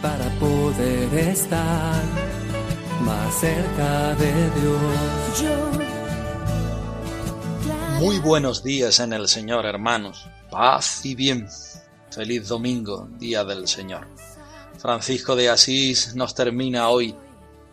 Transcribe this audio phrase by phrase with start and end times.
[0.00, 2.02] para poder estar
[3.02, 5.44] más cerca de Dios.
[8.00, 10.26] Muy buenos días en el Señor, hermanos.
[10.50, 11.46] Paz y bien.
[12.10, 14.08] Feliz domingo, día del Señor.
[14.78, 17.14] Francisco de Asís nos termina hoy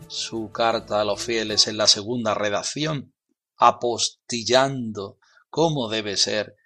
[0.06, 3.14] su carta a los fieles en la segunda redacción,
[3.56, 5.16] apostillando
[5.48, 6.56] cómo debe ser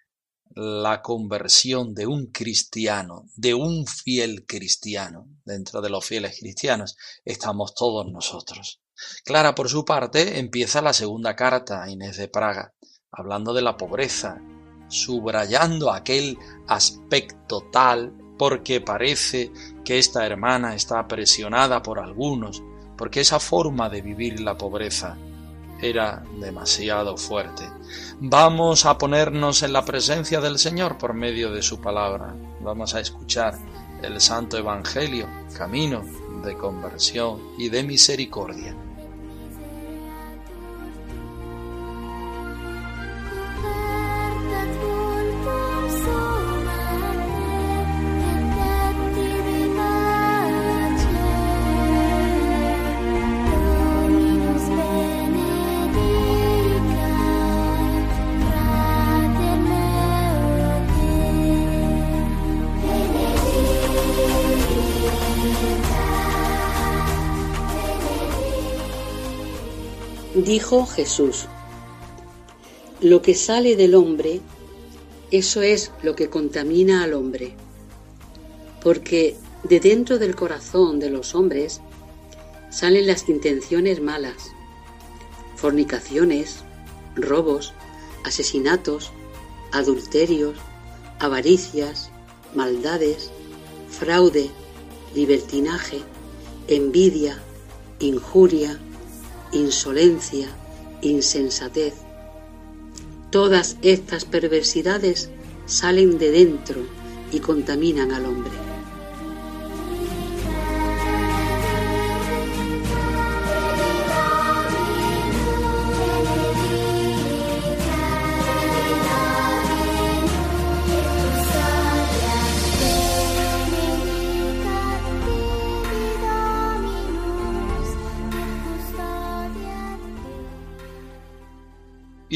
[0.54, 5.26] la conversión de un cristiano, de un fiel cristiano.
[5.44, 8.80] Dentro de los fieles cristianos estamos todos nosotros.
[9.24, 12.72] Clara, por su parte, empieza la segunda carta a Inés de Praga,
[13.10, 14.40] hablando de la pobreza,
[14.88, 16.38] subrayando aquel
[16.68, 19.52] aspecto tal porque parece
[19.84, 22.62] que esta hermana está presionada por algunos,
[22.96, 25.18] porque esa forma de vivir la pobreza
[25.80, 27.68] era demasiado fuerte.
[28.20, 32.34] Vamos a ponernos en la presencia del Señor por medio de su palabra.
[32.60, 33.58] Vamos a escuchar
[34.02, 36.04] el Santo Evangelio, camino
[36.44, 38.74] de conversión y de misericordia.
[70.54, 71.46] Dijo Jesús,
[73.00, 74.40] lo que sale del hombre,
[75.32, 77.56] eso es lo que contamina al hombre,
[78.80, 81.80] porque de dentro del corazón de los hombres
[82.70, 84.52] salen las intenciones malas,
[85.56, 86.62] fornicaciones,
[87.16, 87.72] robos,
[88.22, 89.10] asesinatos,
[89.72, 90.56] adulterios,
[91.18, 92.12] avaricias,
[92.54, 93.32] maldades,
[93.90, 94.50] fraude,
[95.16, 95.98] libertinaje,
[96.68, 97.42] envidia,
[97.98, 98.78] injuria,
[99.54, 100.48] insolencia,
[101.02, 101.94] insensatez.
[103.30, 105.30] Todas estas perversidades
[105.66, 106.82] salen de dentro
[107.32, 108.63] y contaminan al hombre.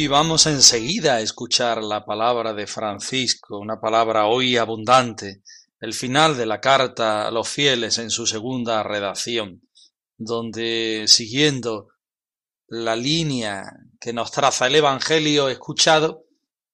[0.01, 5.43] Y vamos enseguida a escuchar la palabra de Francisco, una palabra hoy abundante,
[5.81, 9.61] el final de la carta a los fieles en su segunda redacción,
[10.17, 11.89] donde siguiendo
[12.69, 13.65] la línea
[13.99, 16.27] que nos traza el Evangelio escuchado,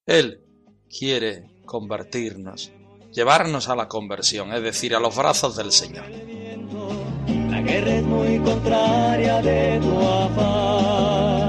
[0.05, 0.45] Él
[0.87, 2.73] quiere convertirnos,
[3.11, 6.11] llevarnos a la conversión, es decir, a los brazos del Señor.
[6.11, 11.44] La guerra es muy contraria de tu afán.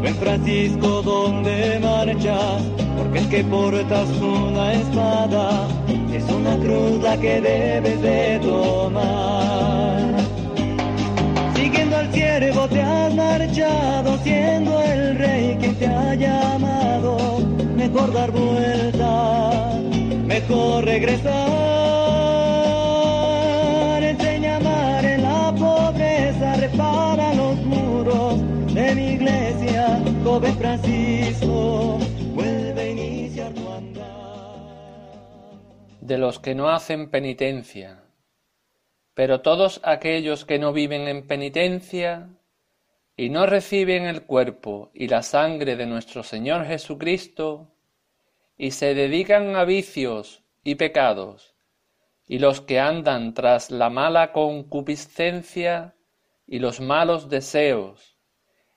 [0.00, 2.62] Joven Francisco, ¿dónde marchas?
[2.96, 5.68] Porque es que portas una espada,
[6.10, 10.16] es una cruz la que debes de tomar.
[11.54, 17.40] Siguiendo al ciervo te has marchado, siendo el rey que te ha llamado.
[17.76, 19.78] Mejor dar vuelta,
[20.24, 21.69] mejor regresar.
[36.00, 38.02] De los que no hacen penitencia.
[39.14, 42.28] Pero todos aquellos que no viven en penitencia
[43.16, 47.70] y no reciben el cuerpo y la sangre de nuestro Señor Jesucristo,
[48.56, 51.54] y se dedican a vicios y pecados,
[52.26, 55.96] y los que andan tras la mala concupiscencia
[56.46, 58.16] y los malos deseos,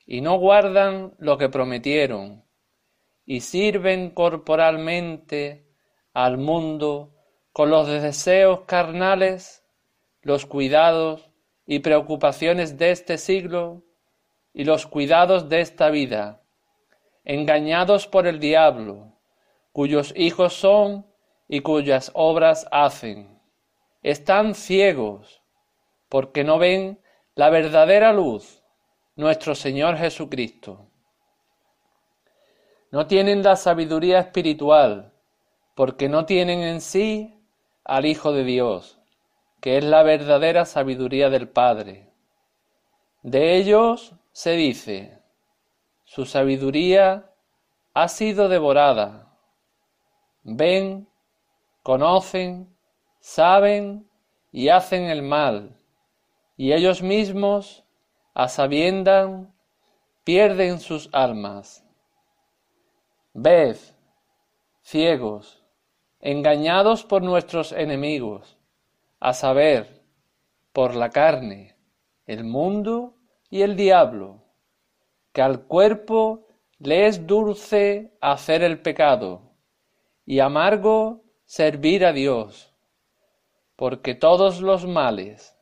[0.05, 2.43] y no guardan lo que prometieron,
[3.25, 5.65] y sirven corporalmente
[6.13, 7.13] al mundo
[7.53, 9.63] con los deseos carnales,
[10.21, 11.29] los cuidados
[11.65, 13.83] y preocupaciones de este siglo
[14.53, 16.41] y los cuidados de esta vida,
[17.23, 19.17] engañados por el diablo,
[19.71, 21.05] cuyos hijos son
[21.47, 23.39] y cuyas obras hacen.
[24.01, 25.41] Están ciegos
[26.09, 26.99] porque no ven
[27.35, 28.62] la verdadera luz,
[29.15, 30.87] nuestro Señor Jesucristo.
[32.91, 35.13] No tienen la sabiduría espiritual
[35.75, 37.39] porque no tienen en sí
[37.83, 38.99] al Hijo de Dios,
[39.61, 42.09] que es la verdadera sabiduría del Padre.
[43.21, 45.19] De ellos se dice,
[46.05, 47.31] su sabiduría
[47.93, 49.37] ha sido devorada.
[50.43, 51.07] Ven,
[51.83, 52.75] conocen,
[53.19, 54.09] saben
[54.51, 55.75] y hacen el mal,
[56.57, 57.82] y ellos mismos,
[58.33, 59.53] a sabiendan,
[60.23, 61.85] pierden sus almas.
[63.33, 63.77] Ved,
[64.81, 65.63] ciegos,
[66.19, 68.57] engañados por nuestros enemigos,
[69.19, 70.01] a saber,
[70.71, 71.75] por la carne,
[72.25, 73.15] el mundo
[73.49, 74.43] y el diablo,
[75.31, 76.47] que al cuerpo
[76.79, 79.53] le es dulce hacer el pecado
[80.25, 82.73] y amargo servir a Dios,
[83.75, 85.55] porque todos los males,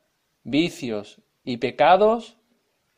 [0.44, 2.38] vicios y pecados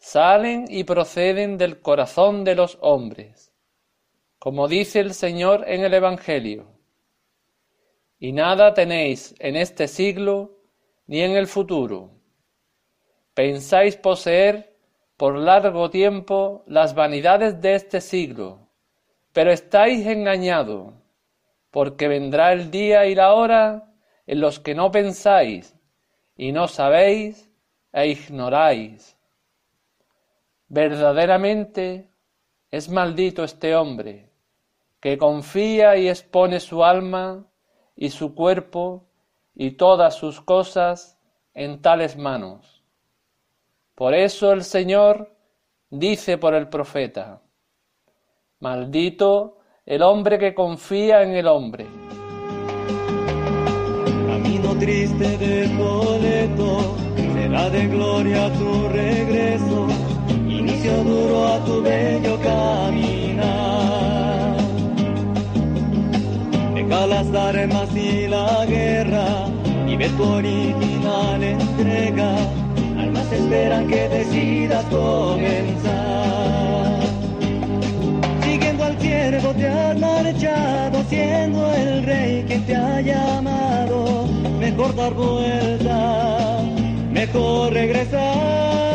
[0.03, 3.53] salen y proceden del corazón de los hombres,
[4.37, 6.67] como dice el Señor en el Evangelio.
[8.19, 10.59] Y nada tenéis en este siglo
[11.07, 12.11] ni en el futuro.
[13.33, 14.75] Pensáis poseer
[15.15, 18.67] por largo tiempo las vanidades de este siglo,
[19.31, 20.93] pero estáis engañados,
[21.71, 23.93] porque vendrá el día y la hora
[24.27, 25.77] en los que no pensáis
[26.35, 27.49] y no sabéis
[27.93, 29.12] e ignoráis.
[30.73, 32.09] Verdaderamente
[32.71, 34.31] es maldito este hombre,
[34.99, 37.45] que confía y expone su alma
[37.95, 39.05] y su cuerpo
[39.53, 41.19] y todas sus cosas
[41.53, 42.83] en tales manos
[43.95, 45.29] por eso el Señor
[45.91, 47.41] dice por el profeta,
[48.59, 51.85] maldito el hombre que confía en el hombre.
[54.27, 55.67] Camino triste de
[57.33, 58.49] será de gloria
[58.91, 59.87] regreso,
[60.89, 63.43] duro a tu bello caminar.
[66.75, 69.27] Deja las armas y la guerra
[69.87, 72.53] y ve tu original entrega
[73.33, 75.93] esperan que decidas comenzar.
[78.43, 84.27] Siguiendo al ciervo te has marchado, siendo el rey que te ha llamado.
[84.59, 86.61] Mejor dar vuelta,
[87.11, 88.92] mejor regresar.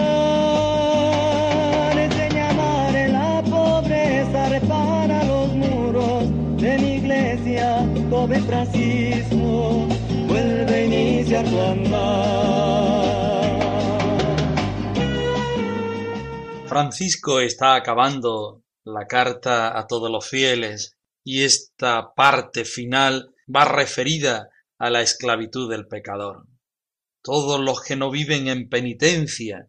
[16.67, 24.49] Francisco está acabando la carta a todos los fieles y esta parte final va referida
[24.79, 26.47] a la esclavitud del pecador.
[27.23, 29.69] Todos los que no viven en penitencia,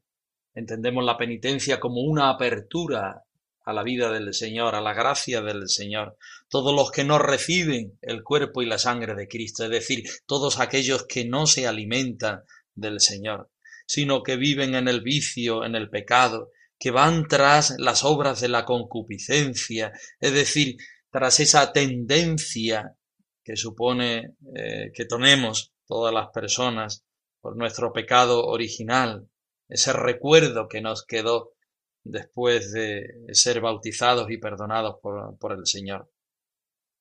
[0.54, 3.26] entendemos la penitencia como una apertura
[3.70, 6.18] a la vida del Señor, a la gracia del Señor.
[6.48, 10.60] Todos los que no reciben el cuerpo y la sangre de Cristo, es decir, todos
[10.60, 12.42] aquellos que no se alimentan
[12.74, 13.52] del Señor,
[13.86, 16.50] sino que viven en el vicio, en el pecado,
[16.80, 20.78] que van tras las obras de la concupiscencia, es decir,
[21.12, 22.96] tras esa tendencia
[23.44, 27.06] que supone eh, que tenemos todas las personas
[27.40, 29.28] por nuestro pecado original,
[29.68, 31.54] ese recuerdo que nos quedó
[32.04, 36.12] después de ser bautizados y perdonados por, por el Señor.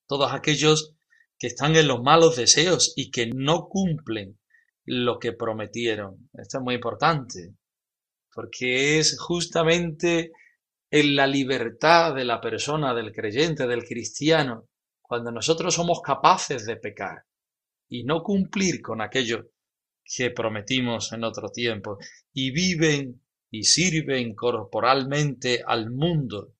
[0.06, 0.94] Todos aquellos
[1.38, 4.38] que están en los malos deseos y que no cumplen
[4.84, 6.30] lo que prometieron.
[6.32, 7.54] Esto es muy importante
[8.38, 10.30] porque es justamente
[10.90, 14.68] en la libertad de la persona, del creyente, del cristiano,
[15.02, 17.24] cuando nosotros somos capaces de pecar
[17.88, 19.50] y no cumplir con aquello
[20.04, 21.98] que prometimos en otro tiempo,
[22.32, 26.54] y viven y sirven corporalmente al mundo.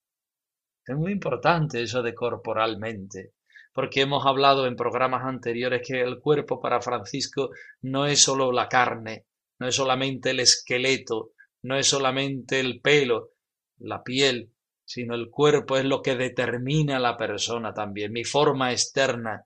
[0.87, 3.35] Es muy importante eso de corporalmente,
[3.75, 7.51] porque hemos hablado en programas anteriores que el cuerpo para Francisco
[7.83, 9.27] no es solo la carne,
[9.59, 13.33] no es solamente el esqueleto, no es solamente el pelo,
[13.79, 14.53] la piel,
[14.85, 19.45] sino el cuerpo es lo que determina a la persona también, mi forma externa,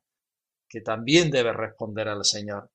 [0.69, 2.71] que también debe responder al Señor.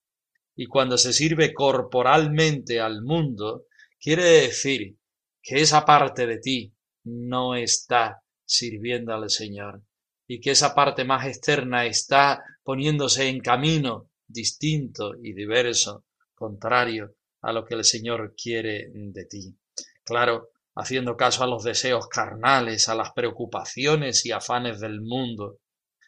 [0.56, 3.67] Y cuando se sirve corporalmente al mundo,
[4.00, 4.98] quiere decir
[5.42, 6.74] que esa parte de ti
[7.06, 9.82] no está sirviendo al Señor
[10.28, 17.54] y que esa parte más externa está poniéndose en camino distinto y diverso, contrario a
[17.54, 19.56] lo que el Señor quiere de ti.
[20.04, 25.60] Claro, haciendo caso a los deseos carnales, a las preocupaciones y afanes del mundo.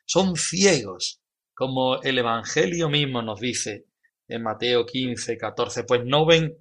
[0.06, 1.22] son ciegos,
[1.54, 3.86] como el Evangelio mismo nos dice
[4.28, 6.56] en Mateo 15, 14, pues no ven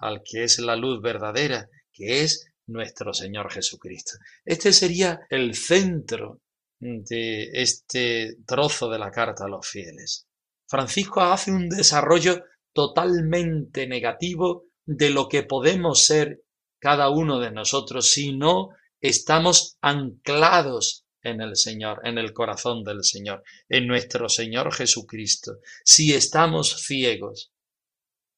[0.00, 4.12] al que es la luz verdadera, que es nuestro Señor Jesucristo.
[4.44, 6.40] Este sería el centro
[6.78, 10.26] de este trozo de la carta a los fieles.
[10.66, 16.42] Francisco hace un desarrollo totalmente negativo de lo que podemos ser
[16.78, 23.04] cada uno de nosotros si no estamos anclados en el Señor, en el corazón del
[23.04, 25.58] Señor, en nuestro Señor Jesucristo.
[25.84, 27.49] Si estamos ciegos,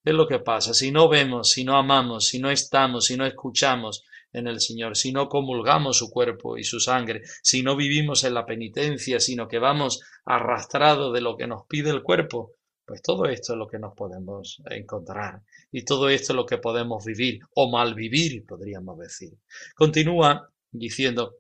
[0.05, 0.75] es lo que pasa.
[0.75, 4.97] Si no vemos, si no amamos, si no estamos, si no escuchamos en el Señor,
[4.97, 9.47] si no comulgamos su cuerpo y su sangre, si no vivimos en la penitencia, sino
[9.47, 12.53] que vamos arrastrados de lo que nos pide el cuerpo,
[12.85, 16.59] pues todo esto es lo que nos podemos encontrar y todo esto es lo que
[16.59, 19.33] podemos vivir o mal vivir, podríamos decir.
[19.75, 21.37] Continúa diciendo,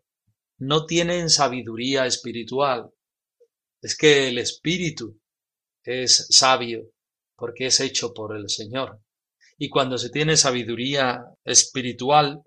[0.58, 2.90] no tienen sabiduría espiritual.
[3.80, 5.18] Es que el espíritu
[5.82, 6.92] es sabio
[7.42, 9.00] porque es hecho por el Señor.
[9.58, 12.40] Y cuando se tiene sabiduría espiritual,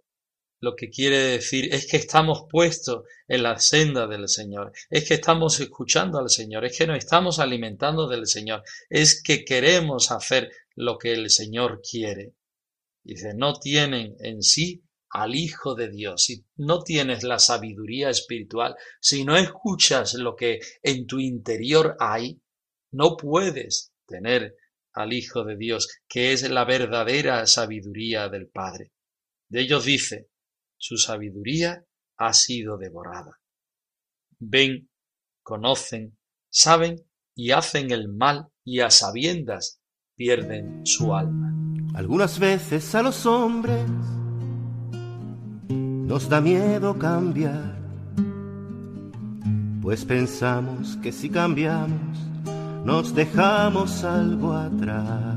[0.62, 5.16] lo que quiere decir es que estamos puestos en la senda del Señor, es que
[5.16, 10.50] estamos escuchando al Señor, es que nos estamos alimentando del Señor, es que queremos hacer
[10.76, 12.32] lo que el Señor quiere.
[13.04, 16.24] Dice, no tienen en sí al Hijo de Dios.
[16.24, 22.40] Si no tienes la sabiduría espiritual, si no escuchas lo que en tu interior hay,
[22.92, 24.56] no puedes tener
[24.96, 28.92] al Hijo de Dios, que es la verdadera sabiduría del Padre.
[29.50, 30.30] De ellos dice,
[30.78, 31.86] su sabiduría
[32.18, 33.40] ha sido devorada.
[34.40, 34.90] Ven,
[35.44, 36.18] conocen,
[36.50, 39.82] saben y hacen el mal y a sabiendas
[40.16, 41.54] pierden su alma.
[41.94, 43.86] Algunas veces a los hombres
[45.70, 47.76] nos da miedo cambiar,
[49.82, 52.18] pues pensamos que si cambiamos
[52.86, 55.36] nos dejamos algo atrás.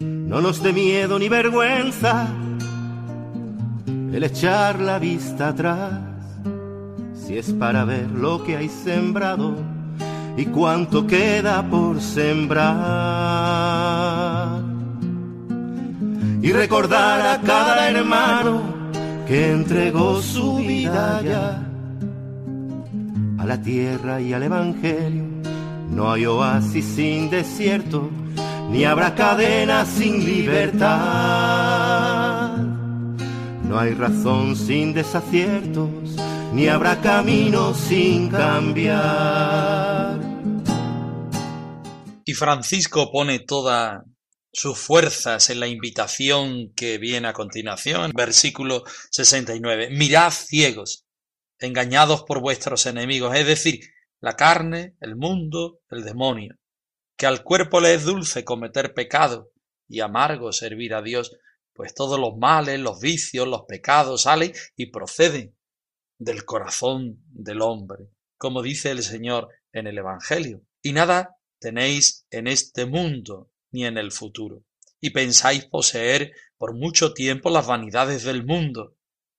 [0.00, 2.26] No nos dé miedo ni vergüenza
[3.86, 6.00] el echar la vista atrás,
[7.14, 9.54] si es para ver lo que hay sembrado
[10.36, 12.74] y cuánto queda por sembrar.
[16.42, 18.60] Y recordar a cada hermano
[19.26, 21.63] que entregó su vida ya
[23.44, 25.24] a la tierra y al Evangelio.
[25.90, 28.10] No hay oasis sin desierto,
[28.70, 30.96] ni habrá cadenas sin libertad.
[33.68, 35.90] No hay razón sin desaciertos,
[36.54, 40.20] ni habrá camino sin cambiar.
[42.24, 44.00] Y Francisco pone todas
[44.52, 49.90] sus fuerzas en la invitación que viene a continuación, versículo 69.
[49.90, 51.04] Mirad ciegos
[51.58, 53.80] engañados por vuestros enemigos, es decir,
[54.20, 56.56] la carne, el mundo, el demonio,
[57.16, 59.52] que al cuerpo le es dulce cometer pecado
[59.88, 61.36] y amargo servir a Dios,
[61.72, 65.56] pues todos los males, los vicios, los pecados salen y proceden
[66.18, 68.08] del corazón del hombre,
[68.38, 70.62] como dice el Señor en el Evangelio.
[70.82, 74.64] Y nada tenéis en este mundo ni en el futuro,
[75.00, 78.96] y pensáis poseer por mucho tiempo las vanidades del mundo,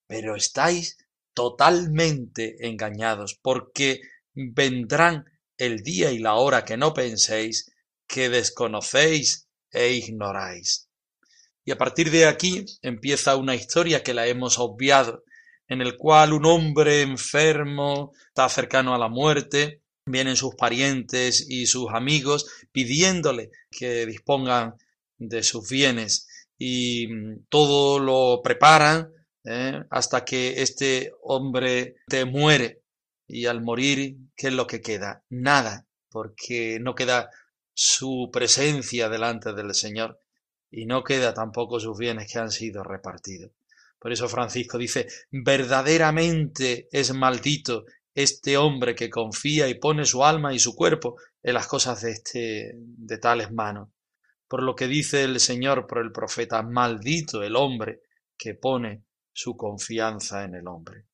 [0.07, 0.98] pero estáis
[1.36, 4.01] totalmente engañados, porque
[4.34, 5.25] vendrán
[5.58, 7.72] el día y la hora que no penséis,
[8.08, 10.89] que desconocéis e ignoráis.
[11.63, 15.24] Y a partir de aquí empieza una historia que la hemos obviado,
[15.68, 21.65] en el cual un hombre enfermo está cercano a la muerte, vienen sus parientes y
[21.65, 24.75] sus amigos pidiéndole que dispongan
[25.18, 26.27] de sus bienes
[26.58, 27.08] y
[27.50, 29.12] todo lo preparan
[29.46, 29.84] ¿eh?
[29.90, 32.82] hasta que este hombre te muere.
[33.28, 35.24] Y al morir, ¿qué es lo que queda?
[35.30, 37.30] Nada, porque no queda
[37.74, 40.20] su presencia delante del Señor
[40.70, 43.52] y no queda tampoco sus bienes que han sido repartidos.
[43.98, 50.54] Por eso Francisco dice, verdaderamente es maldito este hombre que confía y pone su alma
[50.54, 53.90] y su cuerpo en las cosas de, este, de tales manos.
[54.48, 58.02] Por lo que dice el Señor por el profeta, maldito el hombre
[58.38, 59.05] que pone
[59.36, 61.06] su confianza en el hombre.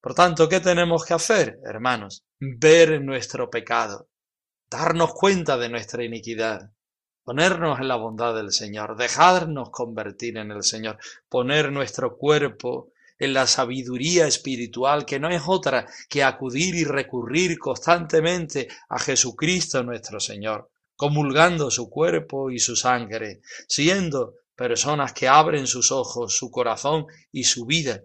[0.00, 2.24] Por tanto, ¿qué tenemos que hacer, hermanos?
[2.40, 4.08] Ver nuestro pecado,
[4.70, 6.72] darnos cuenta de nuestra iniquidad,
[7.22, 10.98] ponernos en la bondad del Señor, dejarnos convertir en el Señor,
[11.28, 17.58] poner nuestro cuerpo en la sabiduría espiritual que no es otra que acudir y recurrir
[17.58, 25.68] constantemente a Jesucristo nuestro Señor, comulgando su cuerpo y su sangre, siendo personas que abren
[25.68, 28.02] sus ojos, su corazón y su vida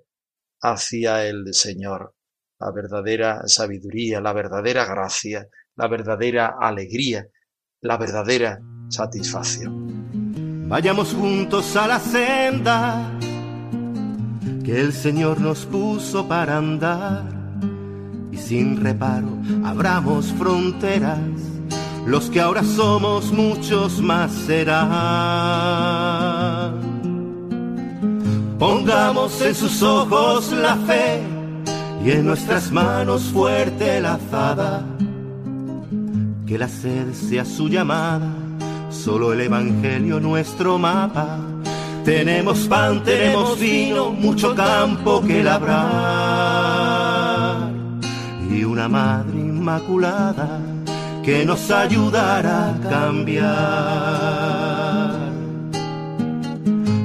[0.62, 2.14] hacia el Señor.
[2.60, 7.28] la verdadera sabiduría, la verdadera gracia, la verdadera alegría,
[7.82, 10.70] la verdadera satisfacción.
[10.70, 13.12] Vayamos juntos a la senda
[14.64, 17.26] que el Señor nos puso para andar
[18.32, 21.20] y sin reparo abramos fronteras,
[22.06, 26.33] los que ahora somos muchos más serán.
[28.64, 31.22] Pongamos en sus ojos la fe
[32.02, 34.86] y en nuestras manos fuerte la azada,
[36.48, 38.34] que la sed sea su llamada,
[38.90, 41.40] solo el Evangelio nuestro mapa.
[42.06, 45.84] Tenemos pan, tenemos vino, mucho campo que labrar.
[48.50, 50.62] Y una madre inmaculada
[51.22, 54.63] que nos ayudará a cambiar.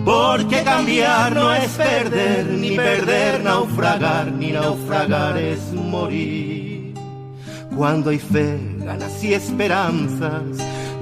[0.09, 6.95] Porque cambiar no es perder, ni perder naufragar, ni naufragar es morir.
[7.77, 10.45] Cuando hay fe, ganas y esperanzas,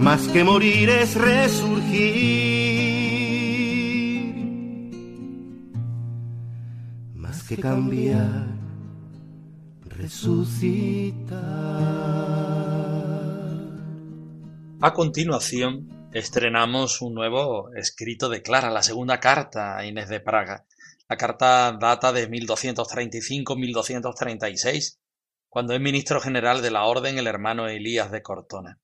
[0.01, 2.57] más que morir es resurgir.
[7.49, 8.47] que cambiar,
[9.85, 11.37] resucitar.
[14.81, 20.65] A continuación, estrenamos un nuevo escrito de Clara, la segunda carta a Inés de Praga.
[21.11, 24.97] La carta data de 1235-1236,
[25.51, 28.81] cuando es ministro general de la Orden el hermano Elías de Cortona.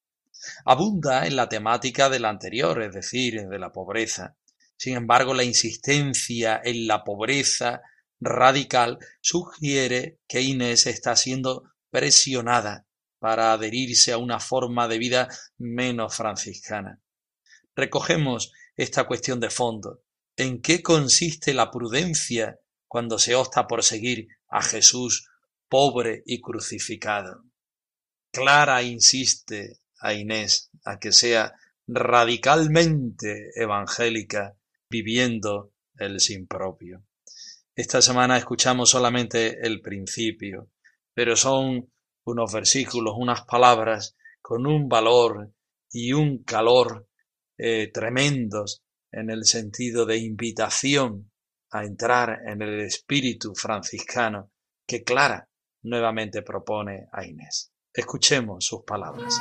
[0.67, 4.37] Abunda en la temática de la anterior, es decir, de la pobreza.
[4.77, 7.81] Sin embargo, la insistencia en la pobreza
[8.21, 12.85] radical sugiere que Inés está siendo presionada
[13.19, 17.01] para adherirse a una forma de vida menos franciscana.
[17.75, 20.03] Recogemos esta cuestión de fondo.
[20.37, 25.29] ¿En qué consiste la prudencia cuando se opta por seguir a Jesús
[25.69, 27.45] pobre y crucificado?
[28.31, 31.55] Clara insiste a Inés a que sea
[31.87, 34.57] radicalmente evangélica
[34.89, 37.05] viviendo el sin propio.
[37.75, 40.71] Esta semana escuchamos solamente el principio,
[41.15, 41.91] pero son
[42.25, 45.53] unos versículos, unas palabras con un valor
[45.91, 47.09] y un calor
[47.65, 51.31] eh, tremendos en el sentido de invitación
[51.71, 54.51] a entrar en el espíritu franciscano
[54.85, 55.49] que Clara
[55.85, 57.71] nuevamente propone a Inés.
[57.95, 59.41] Escuchemos sus palabras.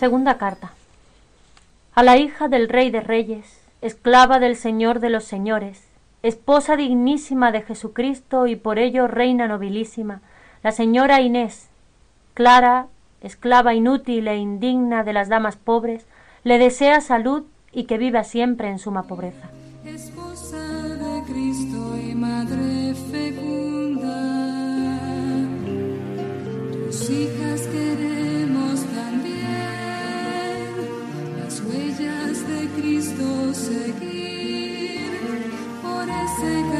[0.00, 0.70] Segunda carta.
[1.94, 5.82] A la hija del Rey de Reyes, esclava del Señor de los Señores,
[6.22, 10.22] esposa dignísima de Jesucristo y por ello reina nobilísima,
[10.62, 11.68] la señora Inés,
[12.32, 12.86] Clara,
[13.20, 16.06] esclava inútil e indigna de las damas pobres,
[16.44, 19.50] le desea salud y que viva siempre en suma pobreza.
[19.84, 24.16] Esposa de Cristo y madre fecunda,
[26.86, 27.60] tus hijas
[33.52, 35.10] Seguir
[35.82, 36.79] por ese camino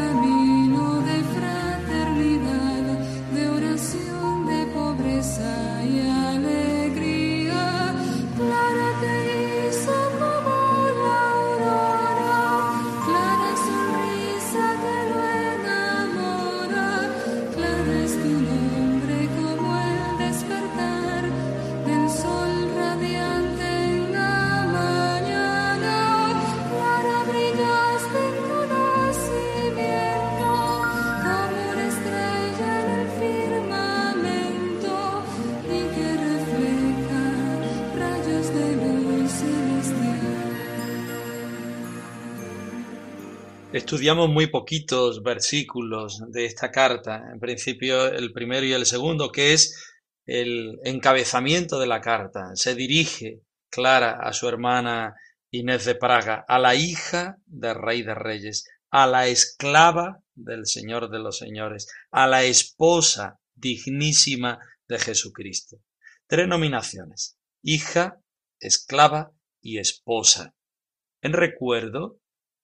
[43.91, 49.53] Estudiamos muy poquitos versículos de esta carta, en principio el primero y el segundo, que
[49.53, 49.85] es
[50.27, 52.53] el encabezamiento de la carta.
[52.55, 55.17] Se dirige Clara a su hermana
[55.51, 61.11] Inés de Praga, a la hija del Rey de Reyes, a la esclava del Señor
[61.11, 65.79] de los Señores, a la esposa dignísima de Jesucristo.
[66.29, 68.21] Tres nominaciones, hija,
[68.61, 70.55] esclava y esposa,
[71.23, 72.20] en recuerdo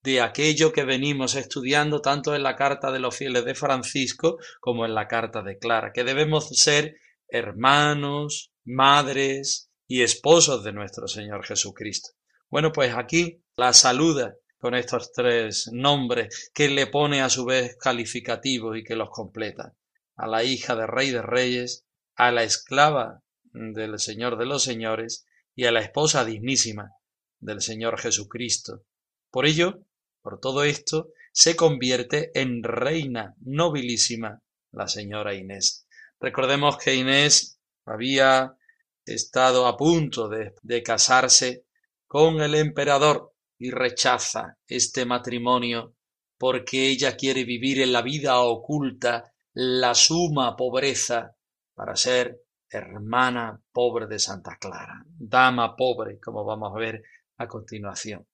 [0.06, 4.86] de aquello que venimos estudiando tanto en la carta de los fieles de Francisco como
[4.86, 11.44] en la carta de Clara, que debemos ser hermanos, madres y esposos de nuestro Señor
[11.44, 12.10] Jesucristo.
[12.48, 17.76] Bueno, pues aquí la saluda con estos tres nombres que le pone a su vez
[17.76, 19.74] calificativos y que los completa.
[20.14, 25.26] A la hija de Rey de Reyes, a la esclava del Señor de los Señores
[25.56, 26.92] y a la esposa dignísima
[27.40, 28.84] del Señor Jesucristo.
[29.32, 29.80] Por ello,
[30.26, 35.86] por todo esto, se convierte en reina nobilísima la señora Inés.
[36.18, 38.56] Recordemos que Inés había
[39.04, 41.66] estado a punto de, de casarse
[42.08, 45.94] con el emperador y rechaza este matrimonio
[46.36, 51.36] porque ella quiere vivir en la vida oculta la suma pobreza
[51.72, 57.04] para ser hermana pobre de Santa Clara, dama pobre, como vamos a ver
[57.36, 58.26] a continuación.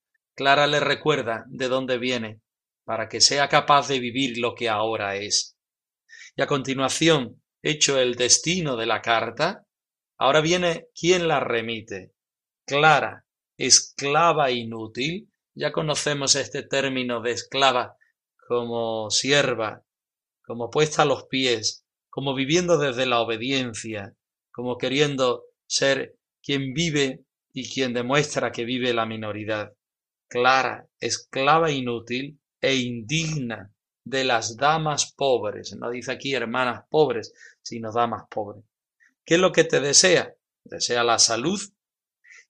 [0.42, 2.40] Clara le recuerda de dónde viene
[2.84, 5.56] para que sea capaz de vivir lo que ahora es.
[6.34, 9.68] Y a continuación, hecho el destino de la carta,
[10.18, 12.10] ahora viene quien la remite.
[12.66, 13.24] Clara,
[13.56, 17.96] esclava inútil, ya conocemos este término de esclava
[18.48, 19.84] como sierva,
[20.44, 24.16] como puesta a los pies, como viviendo desde la obediencia,
[24.50, 27.20] como queriendo ser quien vive
[27.52, 29.72] y quien demuestra que vive la minoridad.
[30.32, 33.70] Clara, esclava inútil e indigna
[34.02, 35.76] de las damas pobres.
[35.76, 38.64] No dice aquí hermanas pobres, sino damas pobres.
[39.26, 40.34] ¿Qué es lo que te desea?
[40.64, 41.60] Desea la salud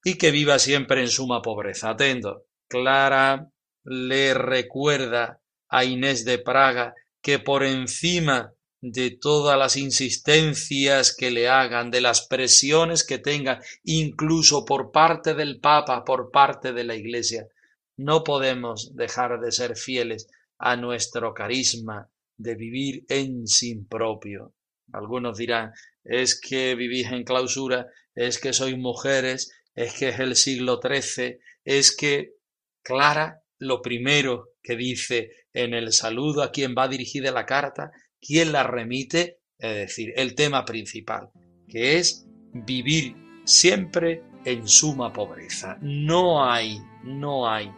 [0.04, 1.90] y que viva siempre en suma pobreza.
[1.90, 2.44] Atento.
[2.68, 3.50] Clara
[3.82, 11.48] le recuerda a Inés de Praga que por encima de todas las insistencias que le
[11.48, 16.94] hagan, de las presiones que tenga, incluso por parte del Papa, por parte de la
[16.94, 17.48] Iglesia,
[18.02, 24.54] no podemos dejar de ser fieles a nuestro carisma de vivir en sin propio.
[24.92, 25.72] Algunos dirán,
[26.04, 31.38] es que vivís en clausura, es que sois mujeres, es que es el siglo XIII,
[31.64, 32.34] es que
[32.82, 38.52] Clara lo primero que dice en el saludo a quien va dirigida la carta, quien
[38.52, 41.30] la remite, es decir, el tema principal,
[41.68, 45.78] que es vivir siempre en suma pobreza.
[45.80, 47.70] No hay, no hay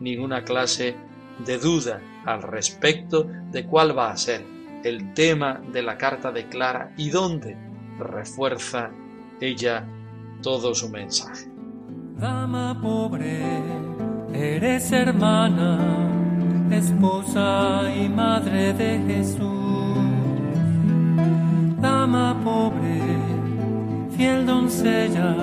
[0.00, 0.96] ninguna clase
[1.44, 4.44] de duda al respecto de cuál va a ser
[4.84, 7.56] el tema de la carta de Clara y dónde
[7.98, 8.90] refuerza
[9.40, 9.86] ella
[10.42, 11.48] todo su mensaje.
[12.16, 13.40] Dama pobre,
[14.32, 15.78] eres hermana,
[16.70, 19.38] esposa y madre de Jesús.
[21.80, 23.00] Dama pobre,
[24.16, 25.34] fiel doncella,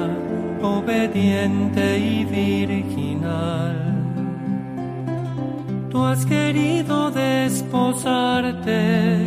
[0.61, 3.84] obediente y virginal
[5.95, 9.17] Tú has querido desposarte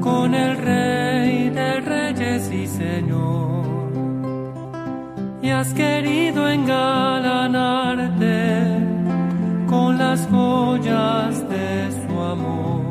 [0.00, 3.64] con el Rey de Reyes y Señor.
[5.40, 8.64] Y has querido engalanarte
[9.68, 12.82] con las joyas de su amor.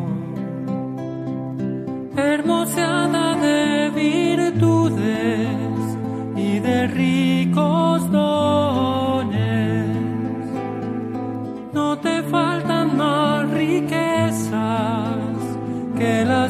[2.15, 5.49] Hermoseada de virtudes
[6.37, 7.94] y de ricos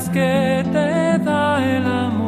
[0.03, 2.25] que te da el amor.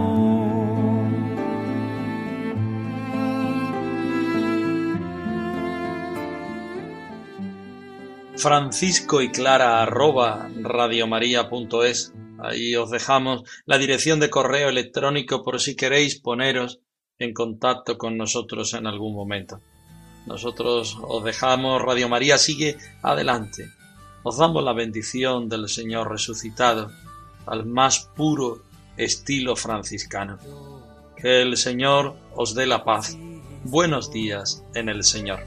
[8.37, 12.13] Francisco y Clara arroba radiomaria.es.
[12.39, 16.79] Ahí os dejamos la dirección de correo electrónico por si queréis poneros
[17.19, 19.59] en contacto con nosotros en algún momento.
[20.25, 23.67] Nosotros os dejamos, Radio María sigue adelante.
[24.23, 26.91] Os damos la bendición del Señor resucitado
[27.47, 28.63] al más puro
[28.97, 30.37] estilo franciscano.
[31.15, 33.17] Que el Señor os dé la paz.
[33.63, 35.39] Buenos días en el Señor.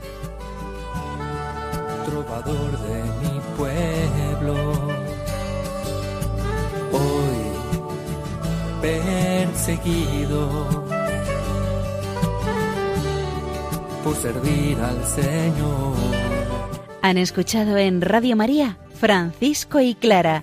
[2.07, 4.73] Trovador de mi pueblo,
[6.93, 7.41] hoy
[8.83, 10.67] perseguido
[14.03, 15.95] por servir al Señor.
[17.03, 20.43] Han escuchado en Radio María Francisco y Clara,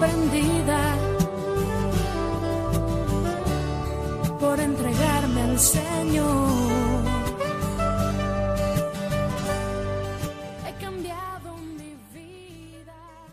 [0.00, 0.89] incomprendida